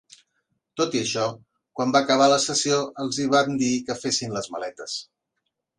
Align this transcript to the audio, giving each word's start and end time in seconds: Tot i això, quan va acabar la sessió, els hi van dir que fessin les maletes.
Tot 0.79 0.95
i 0.97 1.01
això, 1.03 1.25
quan 1.81 1.93
va 1.97 2.01
acabar 2.07 2.31
la 2.33 2.41
sessió, 2.47 2.81
els 3.05 3.21
hi 3.21 3.29
van 3.37 3.61
dir 3.65 3.73
que 3.91 4.01
fessin 4.05 4.39
les 4.39 4.53
maletes. 4.57 5.03